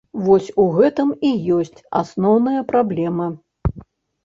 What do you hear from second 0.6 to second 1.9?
у гэтым і ёсць